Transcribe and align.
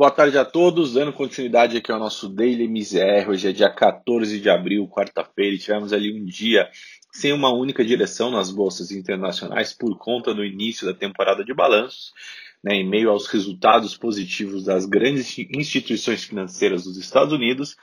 Boa 0.00 0.10
tarde 0.10 0.38
a 0.38 0.46
todos, 0.46 0.94
dando 0.94 1.12
continuidade 1.12 1.76
aqui 1.76 1.92
ao 1.92 1.98
nosso 1.98 2.26
Daily 2.26 2.66
MZR. 2.66 3.28
Hoje 3.28 3.50
é 3.50 3.52
dia 3.52 3.68
14 3.68 4.40
de 4.40 4.48
abril, 4.48 4.88
quarta-feira, 4.88 5.54
e 5.54 5.58
tivemos 5.58 5.92
ali 5.92 6.18
um 6.18 6.24
dia 6.24 6.70
sem 7.12 7.34
uma 7.34 7.52
única 7.52 7.84
direção 7.84 8.30
nas 8.30 8.50
bolsas 8.50 8.90
internacionais 8.90 9.74
por 9.74 9.98
conta 9.98 10.32
do 10.32 10.42
início 10.42 10.86
da 10.86 10.94
temporada 10.94 11.44
de 11.44 11.52
balanços, 11.52 12.14
né, 12.64 12.76
em 12.76 12.88
meio 12.88 13.10
aos 13.10 13.26
resultados 13.26 13.94
positivos 13.94 14.64
das 14.64 14.86
grandes 14.86 15.36
instituições 15.54 16.24
financeiras 16.24 16.84
dos 16.84 16.96
Estados 16.96 17.34
Unidos, 17.34 17.76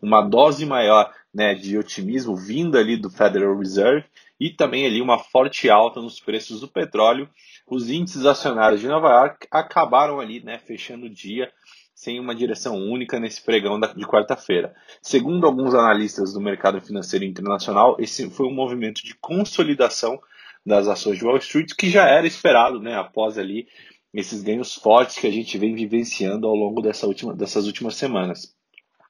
uma 0.00 0.22
dose 0.22 0.64
maior 0.64 1.12
né, 1.34 1.54
de 1.54 1.76
otimismo 1.76 2.34
vinda 2.34 2.78
ali 2.78 2.96
do 2.96 3.10
Federal 3.10 3.58
Reserve 3.58 4.06
e 4.40 4.50
também 4.50 4.86
ali 4.86 5.02
uma 5.02 5.18
forte 5.18 5.68
alta 5.68 6.00
nos 6.00 6.18
preços 6.18 6.60
do 6.60 6.68
petróleo 6.68 7.28
os 7.70 7.88
índices 7.88 8.26
acionários 8.26 8.80
de 8.80 8.88
Nova 8.88 9.08
York 9.08 9.46
acabaram 9.50 10.18
ali, 10.18 10.42
né, 10.42 10.58
fechando 10.58 11.06
o 11.06 11.10
dia 11.10 11.52
sem 11.94 12.18
uma 12.18 12.34
direção 12.34 12.76
única 12.76 13.20
nesse 13.20 13.42
pregão 13.42 13.78
de 13.78 14.06
quarta-feira. 14.06 14.74
Segundo 15.02 15.46
alguns 15.46 15.74
analistas 15.74 16.32
do 16.32 16.40
mercado 16.40 16.80
financeiro 16.80 17.26
internacional, 17.26 17.96
esse 17.98 18.28
foi 18.30 18.46
um 18.46 18.54
movimento 18.54 19.04
de 19.04 19.14
consolidação 19.20 20.18
das 20.64 20.88
ações 20.88 21.18
de 21.18 21.24
Wall 21.24 21.36
Street 21.36 21.72
que 21.78 21.90
já 21.90 22.08
era 22.08 22.26
esperado, 22.26 22.80
né, 22.80 22.96
após 22.96 23.36
ali 23.38 23.68
esses 24.12 24.42
ganhos 24.42 24.74
fortes 24.74 25.18
que 25.18 25.26
a 25.26 25.30
gente 25.30 25.56
vem 25.58 25.74
vivenciando 25.74 26.46
ao 26.46 26.54
longo 26.54 26.80
dessa 26.80 27.06
última, 27.06 27.34
dessas 27.34 27.66
últimas 27.66 27.94
semanas. 27.94 28.56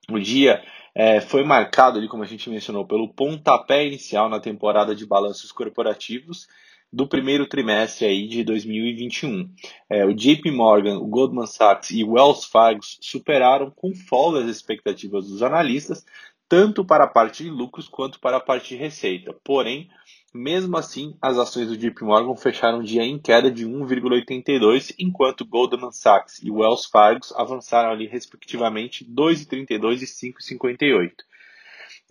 O 0.09 0.19
dia 0.19 0.63
é, 0.95 1.21
foi 1.21 1.45
marcado 1.45 1.99
ali, 1.99 2.09
como 2.09 2.23
a 2.23 2.27
gente 2.27 2.49
mencionou, 2.51 2.87
pelo 2.87 3.13
pontapé 3.13 3.87
inicial 3.87 4.29
na 4.29 4.41
temporada 4.41 4.95
de 4.95 5.07
balanços 5.07 5.53
corporativos 5.53 6.47
do 6.93 7.07
primeiro 7.07 7.47
trimestre 7.47 8.07
aí 8.07 8.27
de 8.27 8.43
2021. 8.43 9.49
É, 9.89 10.05
o 10.05 10.13
JP 10.13 10.51
Morgan, 10.51 10.99
o 10.99 11.07
Goldman 11.07 11.47
Sachs 11.47 11.91
e 11.91 12.03
o 12.03 12.13
Wells 12.13 12.45
Fargo 12.45 12.81
superaram 12.83 13.71
com 13.71 13.95
folga 13.95 14.41
as 14.41 14.47
expectativas 14.47 15.29
dos 15.29 15.43
analistas, 15.43 16.05
tanto 16.49 16.85
para 16.85 17.05
a 17.05 17.09
parte 17.09 17.45
de 17.45 17.51
lucros 17.51 17.89
quanto 17.89 18.19
para 18.19 18.39
a 18.39 18.41
parte 18.41 18.71
de 18.71 18.77
receita. 18.77 19.33
Porém, 19.45 19.89
mesmo 20.33 20.77
assim, 20.77 21.17
as 21.21 21.39
ações 21.39 21.69
do 21.69 21.77
JP 21.77 22.05
Morgan 22.05 22.37
fecharam 22.37 22.79
o 22.79 22.85
dia 22.85 23.03
em 23.03 23.19
queda 23.19 23.51
de 23.51 23.67
1,82, 23.67 24.95
enquanto 24.99 25.45
Goldman 25.45 25.93
Sachs 25.93 26.41
e 26.43 26.51
Wells 26.51 26.87
Fargo 26.87 27.27
avançaram 27.35 27.91
ali 27.91 28.07
respectivamente 28.07 29.05
2,32 29.05 30.03
e 30.03 30.07
5,58. 30.07 31.13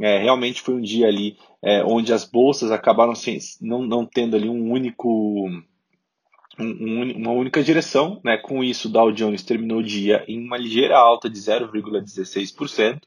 É, 0.02 0.18
realmente 0.18 0.62
foi 0.62 0.76
um 0.76 0.82
dia 0.82 1.08
ali 1.08 1.38
é, 1.62 1.84
onde 1.84 2.14
as 2.14 2.24
bolsas 2.24 2.72
acabaram 2.72 3.14
sem, 3.14 3.38
não, 3.62 3.82
não 3.82 4.06
tendo 4.06 4.36
ali 4.36 4.48
um 4.48 4.72
único 4.72 5.50
um, 6.60 7.12
uma 7.16 7.32
única 7.32 7.64
direção, 7.64 8.20
né? 8.24 8.38
Com 8.38 8.64
isso, 8.64 8.88
o 8.88 8.92
Dow 8.92 9.12
Jones 9.12 9.44
terminou 9.44 9.80
o 9.80 9.84
dia 9.84 10.24
em 10.28 10.40
uma 10.46 10.58
ligeira 10.58 10.98
alta 10.98 11.30
de 11.30 11.40
0,16%, 11.40 13.02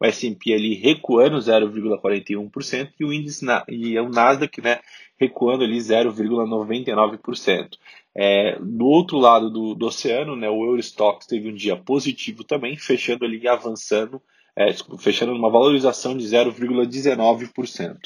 o 0.00 0.06
S&P 0.06 0.54
ali 0.54 0.74
recuando 0.74 1.38
0,41% 1.38 2.92
e 2.98 3.04
o 3.04 3.12
índice 3.12 3.44
na, 3.44 3.64
e 3.68 3.98
o 3.98 4.08
Nasdaq, 4.08 4.60
né, 4.60 4.80
recuando 5.16 5.64
ali 5.64 5.78
0,99%. 5.78 7.70
É, 8.14 8.58
do 8.60 8.86
outro 8.86 9.18
lado 9.18 9.50
do, 9.50 9.74
do 9.74 9.86
oceano, 9.86 10.36
né, 10.36 10.48
o 10.48 10.64
Eurostox 10.64 11.26
teve 11.26 11.48
um 11.50 11.54
dia 11.54 11.76
positivo 11.76 12.44
também, 12.44 12.76
fechando 12.76 13.24
ali 13.24 13.46
avançando 13.46 14.22
é, 14.58 14.74
fechando 14.98 15.32
numa 15.32 15.48
valorização 15.48 16.16
de 16.16 16.24
0,19%. 16.24 17.96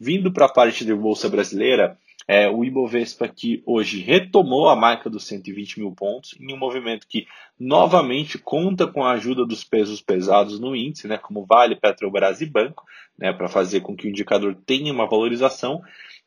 Vindo 0.00 0.32
para 0.32 0.46
a 0.46 0.52
parte 0.52 0.84
da 0.84 0.96
Bolsa 0.96 1.28
Brasileira, 1.28 1.96
é, 2.26 2.50
o 2.50 2.64
Ibovespa 2.64 3.28
que 3.28 3.62
hoje 3.64 4.00
retomou 4.00 4.68
a 4.68 4.74
marca 4.74 5.08
dos 5.08 5.24
120 5.26 5.78
mil 5.78 5.92
pontos 5.92 6.34
em 6.40 6.52
um 6.52 6.58
movimento 6.58 7.06
que 7.08 7.26
novamente 7.58 8.36
conta 8.36 8.84
com 8.86 9.04
a 9.04 9.12
ajuda 9.12 9.46
dos 9.46 9.62
pesos 9.62 10.00
pesados 10.00 10.58
no 10.58 10.74
índice, 10.74 11.06
né, 11.06 11.18
como 11.18 11.46
Vale, 11.46 11.76
Petrobras 11.76 12.40
e 12.40 12.46
Banco, 12.46 12.84
né, 13.16 13.32
para 13.32 13.48
fazer 13.48 13.80
com 13.80 13.94
que 13.94 14.08
o 14.08 14.10
indicador 14.10 14.56
tenha 14.66 14.92
uma 14.92 15.08
valorização. 15.08 15.80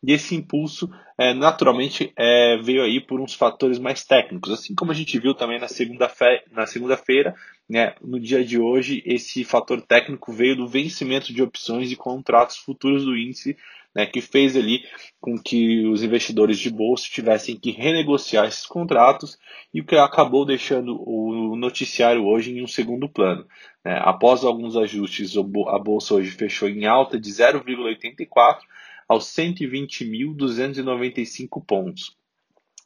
E 0.05 0.13
esse 0.13 0.35
impulso, 0.35 0.87
é, 1.17 1.33
naturalmente, 1.33 2.13
é, 2.15 2.57
veio 2.57 2.83
aí 2.83 3.01
por 3.01 3.19
uns 3.19 3.33
fatores 3.33 3.79
mais 3.79 4.03
técnicos, 4.03 4.51
assim 4.51 4.75
como 4.75 4.91
a 4.91 4.93
gente 4.93 5.17
viu 5.17 5.33
também 5.33 5.59
na 5.59 5.67
segunda-feira, 5.67 6.43
na 6.51 6.67
segunda-feira, 6.67 7.33
né, 7.67 7.95
no 7.99 8.19
dia 8.19 8.45
de 8.45 8.59
hoje, 8.59 9.01
esse 9.03 9.43
fator 9.43 9.81
técnico 9.81 10.31
veio 10.31 10.55
do 10.55 10.67
vencimento 10.67 11.33
de 11.33 11.41
opções 11.41 11.91
e 11.91 11.95
contratos 11.95 12.57
futuros 12.57 13.03
do 13.03 13.17
índice, 13.17 13.57
né, 13.95 14.05
que 14.05 14.21
fez 14.21 14.55
ali 14.55 14.83
com 15.19 15.39
que 15.39 15.87
os 15.87 16.03
investidores 16.03 16.59
de 16.59 16.69
bolsa 16.69 17.07
tivessem 17.09 17.57
que 17.57 17.71
renegociar 17.71 18.45
esses 18.45 18.67
contratos 18.67 19.39
e 19.73 19.81
o 19.81 19.85
que 19.85 19.95
acabou 19.95 20.45
deixando 20.45 21.01
o 21.01 21.55
noticiário 21.55 22.25
hoje 22.25 22.51
em 22.51 22.61
um 22.61 22.67
segundo 22.67 23.09
plano. 23.09 23.47
Né. 23.83 23.99
Após 24.03 24.43
alguns 24.43 24.75
ajustes, 24.75 25.35
a 25.35 25.79
bolsa 25.79 26.13
hoje 26.13 26.29
fechou 26.29 26.69
em 26.69 26.85
alta 26.85 27.19
de 27.19 27.31
0,84 27.31 28.59
aos 29.07 29.25
120.295 29.25 31.63
pontos. 31.65 32.15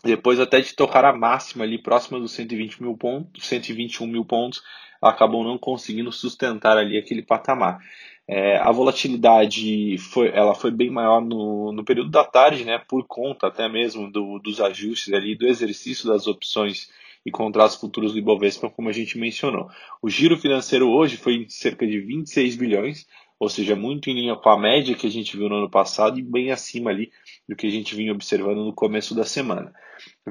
Depois 0.03 0.39
até 0.39 0.61
de 0.61 0.73
tocar 0.73 1.05
a 1.05 1.13
máxima 1.13 1.65
ali 1.65 1.77
próxima 1.77 2.19
dos 2.19 2.31
120 2.31 2.81
mil 2.81 2.95
pontos, 2.95 3.45
121 3.45 4.07
mil 4.07 4.23
pontos, 4.23 4.63
acabou 5.01 5.43
não 5.43 5.57
conseguindo 5.57 6.11
sustentar 6.11 6.77
ali 6.77 6.97
aquele 6.97 7.21
patamar. 7.21 7.79
É, 8.27 8.57
a 8.57 8.71
volatilidade 8.71 9.97
foi, 9.97 10.29
ela 10.29 10.53
foi 10.53 10.71
bem 10.71 10.89
maior 10.89 11.19
no, 11.19 11.71
no 11.71 11.83
período 11.83 12.11
da 12.11 12.23
tarde, 12.23 12.63
né, 12.63 12.77
por 12.77 13.05
conta 13.07 13.47
até 13.47 13.67
mesmo 13.67 14.09
do, 14.09 14.39
dos 14.39 14.61
ajustes 14.61 15.13
ali, 15.13 15.35
do 15.35 15.47
exercício 15.47 16.07
das 16.07 16.27
opções 16.27 16.89
e 17.25 17.31
contratos 17.31 17.75
futuros 17.75 18.13
do 18.13 18.19
Ibovespa, 18.19 18.69
como 18.69 18.87
a 18.87 18.93
gente 18.93 19.17
mencionou. 19.17 19.67
O 20.01 20.09
giro 20.09 20.37
financeiro 20.37 20.89
hoje 20.89 21.17
foi 21.17 21.45
cerca 21.49 21.87
de 21.87 21.99
26 21.99 22.55
bilhões, 22.55 23.07
ou 23.39 23.47
seja, 23.47 23.75
muito 23.75 24.09
em 24.09 24.13
linha 24.13 24.35
com 24.35 24.49
a 24.49 24.59
média 24.59 24.95
que 24.95 25.07
a 25.07 25.09
gente 25.09 25.37
viu 25.37 25.47
no 25.47 25.55
ano 25.55 25.69
passado 25.69 26.19
e 26.19 26.21
bem 26.21 26.51
acima 26.51 26.89
ali 26.89 27.09
do 27.47 27.55
que 27.55 27.65
a 27.65 27.69
gente 27.69 27.95
vinha 27.95 28.11
observando 28.11 28.65
no 28.65 28.73
começo 28.73 29.15
da 29.15 29.23
semana. 29.23 29.73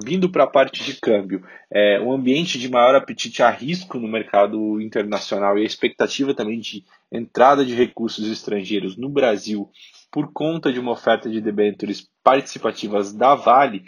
Vindo 0.04 0.30
para 0.30 0.44
a 0.44 0.48
parte 0.48 0.84
de 0.84 1.00
câmbio, 1.00 1.42
é, 1.70 1.98
um 2.00 2.12
ambiente 2.12 2.58
de 2.58 2.70
maior 2.70 2.94
apetite 2.94 3.42
a 3.42 3.50
risco 3.50 3.98
no 3.98 4.08
mercado 4.08 4.80
internacional 4.80 5.58
e 5.58 5.62
a 5.62 5.66
expectativa 5.66 6.34
também 6.34 6.60
de 6.60 6.84
entrada 7.10 7.64
de 7.64 7.74
recursos 7.74 8.30
estrangeiros 8.30 8.96
no 8.96 9.08
Brasil 9.08 9.70
por 10.10 10.32
conta 10.32 10.72
de 10.72 10.78
uma 10.78 10.92
oferta 10.92 11.28
de 11.30 11.40
debêntures 11.40 12.08
participativas 12.22 13.12
da 13.12 13.34
Vale, 13.34 13.84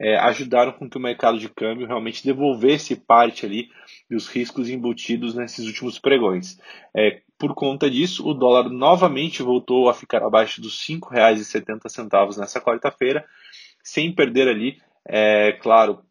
é, 0.00 0.16
ajudaram 0.18 0.72
com 0.72 0.88
que 0.88 0.96
o 0.96 1.00
mercado 1.00 1.38
de 1.38 1.48
câmbio 1.48 1.86
realmente 1.86 2.24
devolvesse 2.24 2.96
parte 2.96 3.44
ali 3.44 3.68
dos 4.08 4.28
riscos 4.28 4.68
embutidos 4.68 5.34
nesses 5.34 5.66
últimos 5.66 5.98
pregões. 5.98 6.58
É, 6.96 7.20
por 7.40 7.54
conta 7.54 7.90
disso, 7.90 8.28
o 8.28 8.34
dólar 8.34 8.68
novamente 8.68 9.42
voltou 9.42 9.88
a 9.88 9.94
ficar 9.94 10.22
abaixo 10.22 10.60
dos 10.60 10.86
R$ 10.86 10.96
5,70 10.96 12.36
nessa 12.36 12.60
quarta-feira, 12.60 13.24
sem 13.82 14.14
perder 14.14 14.46
ali, 14.46 14.78
é, 15.06 15.52
claro, 15.52 16.02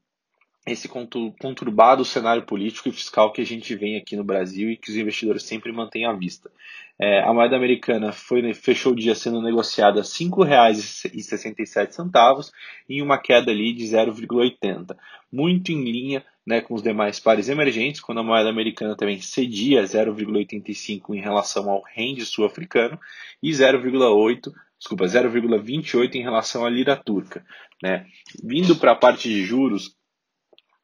esse 0.71 0.87
conturbado 0.87 2.05
cenário 2.05 2.43
político 2.43 2.87
e 2.89 2.91
fiscal 2.91 3.31
que 3.31 3.41
a 3.41 3.45
gente 3.45 3.73
vem 3.75 3.97
aqui 3.97 4.15
no 4.15 4.23
Brasil 4.23 4.69
e 4.69 4.77
que 4.77 4.91
os 4.91 4.97
investidores 4.97 5.41
sempre 5.43 5.71
mantêm 5.71 6.05
à 6.05 6.13
vista. 6.13 6.51
É, 6.97 7.21
a 7.21 7.33
moeda 7.33 7.55
americana 7.55 8.11
foi, 8.11 8.53
fechou 8.53 8.91
o 8.91 8.95
dia 8.95 9.15
sendo 9.15 9.41
negociada 9.41 10.01
a 10.01 10.03
R$ 10.03 10.09
5,67 10.09 12.51
em 12.89 13.01
uma 13.01 13.17
queda 13.17 13.51
ali 13.51 13.71
de 13.73 13.85
0,80, 13.85 14.97
muito 15.31 15.71
em 15.71 15.81
linha 15.83 16.25
né, 16.45 16.59
com 16.61 16.73
os 16.73 16.81
demais 16.81 17.19
pares 17.19 17.47
emergentes, 17.47 18.01
quando 18.01 18.19
a 18.19 18.23
moeda 18.23 18.49
americana 18.49 18.97
também 18.97 19.21
cedia 19.21 19.83
0,85 19.83 21.15
em 21.15 21.21
relação 21.21 21.69
ao 21.69 21.83
rende 21.83 22.25
sul-africano 22.25 22.99
e 23.41 23.51
0,8 23.51 24.51
desculpa, 24.79 25.05
0,28 25.05 26.15
em 26.15 26.21
relação 26.21 26.65
à 26.65 26.69
lira 26.69 26.95
turca. 26.95 27.45
Né? 27.83 28.05
Vindo 28.41 28.77
para 28.77 28.93
a 28.93 28.95
parte 28.95 29.29
de 29.29 29.43
juros, 29.43 29.98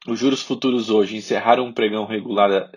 os 0.08 0.20
juros 0.20 0.42
futuros 0.42 0.90
hoje 0.90 1.18
encerraram 1.18 1.66
um 1.66 1.74
pregão 1.74 2.06
regular 2.06 2.72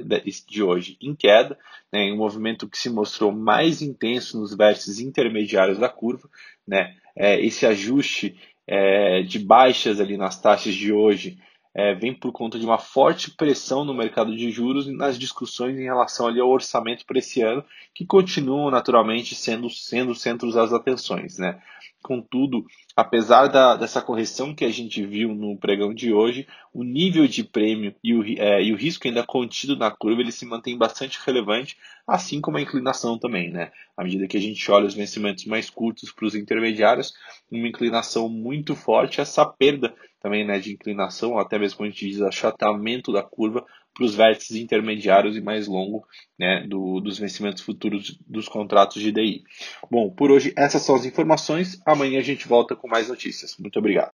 de 0.47 0.63
hoje 0.63 0.97
em 1.01 1.15
queda, 1.15 1.59
né, 1.93 2.01
em 2.05 2.13
um 2.13 2.17
movimento 2.17 2.69
que 2.69 2.79
se 2.79 2.89
mostrou 2.89 3.33
mais 3.33 3.83
intenso 3.83 4.41
nos 4.41 4.57
vértices 4.57 5.01
intermediários 5.01 5.79
da 5.79 5.89
curva. 5.89 6.29
Né, 6.67 6.95
é, 7.15 7.41
esse 7.45 7.67
ajuste 7.67 8.39
é, 8.67 9.23
de 9.23 9.39
baixas 9.39 10.01
ali 10.01 10.17
nas 10.17 10.41
taxas 10.41 10.75
de 10.75 10.93
hoje 10.93 11.39
é, 11.75 11.95
vem 11.95 12.15
por 12.15 12.33
conta 12.33 12.59
de 12.59 12.65
uma 12.65 12.79
forte 12.79 13.31
pressão 13.31 13.85
no 13.85 13.95
mercado 13.95 14.35
de 14.35 14.51
juros 14.51 14.87
e 14.89 14.93
nas 14.93 15.19
discussões 15.19 15.79
em 15.79 15.85
relação 15.85 16.27
ali 16.27 16.41
ao 16.41 16.49
orçamento 16.49 17.05
para 17.07 17.19
esse 17.19 17.43
ano, 17.43 17.65
que 17.95 18.07
continuam 18.07 18.71
naturalmente 18.71 19.35
sendo, 19.35 19.69
sendo 19.71 20.15
centros 20.15 20.55
das 20.55 20.73
atenções. 20.73 21.39
Né? 21.39 21.61
Contudo, 22.03 22.65
apesar 22.97 23.49
da, 23.49 23.75
dessa 23.77 24.01
correção 24.01 24.55
que 24.55 24.65
a 24.65 24.71
gente 24.71 25.05
viu 25.05 25.35
no 25.35 25.57
pregão 25.59 25.93
de 25.93 26.13
hoje, 26.13 26.47
o 26.73 26.85
nível 26.85 27.27
de 27.27 27.43
prêmio 27.43 27.95
e 28.03 28.15
o, 28.15 28.23
é, 28.41 28.63
e 28.63 28.73
o 28.73 28.77
risco 28.77 29.09
ainda 29.09 29.25
contido 29.25 29.77
na 29.77 29.91
curva 29.91 30.21
ele 30.21 30.31
se 30.31 30.47
mantém 30.47 30.79
bastante 30.79 31.19
relevante, 31.27 31.77
assim 32.07 32.41
como 32.41 32.57
a 32.57 32.63
inclinação 32.63 33.19
também. 33.19 33.51
Né? 33.51 33.73
À 33.97 34.05
medida 34.05 34.29
que 34.29 34.37
a 34.37 34.41
gente 34.41 34.71
olha 34.71 34.87
os 34.87 34.95
vencimentos 34.95 35.45
mais 35.45 35.69
curtos 35.69 36.13
para 36.13 36.27
os 36.27 36.35
intermediários, 36.35 37.13
uma 37.51 37.67
inclinação 37.67 38.29
muito 38.29 38.77
forte, 38.77 39.21
essa 39.21 39.45
perda 39.45 39.95
também 40.21 40.45
né, 40.45 40.59
de 40.59 40.73
inclinação, 40.73 41.39
até 41.39 41.59
mesmo 41.59 41.85
a 41.85 41.89
gente 41.89 42.09
diz 42.09 42.23
achatamento 42.23 43.13
da 43.13 43.23
curva, 43.23 43.65
para 43.99 44.07
os 44.07 44.15
vértices 44.15 44.57
intermediários 44.57 45.37
e 45.37 45.41
mais 45.41 45.67
longo 45.67 46.07
né, 46.39 46.65
do, 46.69 47.01
dos 47.01 47.19
vencimentos 47.19 47.65
futuros 47.65 48.17
dos 48.25 48.49
contratos 48.49 49.03
de 49.03 49.11
DI. 49.11 49.43
Bom, 49.91 50.09
por 50.09 50.31
hoje 50.31 50.55
essas 50.57 50.83
são 50.83 50.95
as 50.95 51.05
informações. 51.05 51.81
Amanhã 51.85 52.21
a 52.21 52.23
gente 52.23 52.47
volta 52.47 52.77
com 52.77 52.87
mais 52.87 53.09
notícias. 53.09 53.57
Muito 53.59 53.77
obrigado. 53.77 54.13